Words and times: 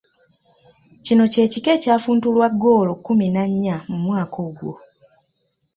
Kino 1.05 1.23
kye 1.33 1.43
kika 1.51 1.69
ekya 1.77 1.95
funtulwa 2.03 2.47
goolo 2.61 2.93
kumi 3.05 3.25
na 3.35 3.43
nnya 3.51 3.75
mu 3.89 3.97
mwaka 4.05 4.37
ogwo. 4.47 4.73